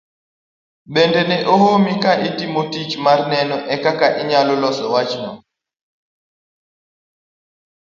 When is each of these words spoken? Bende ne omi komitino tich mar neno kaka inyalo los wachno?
Bende 0.93 1.21
ne 1.29 1.37
omi 1.55 1.93
komitino 2.03 2.61
tich 2.71 2.93
mar 3.05 3.19
neno 3.31 3.55
kaka 3.83 4.07
inyalo 4.21 4.53
los 4.61 4.77
wachno? 4.91 5.31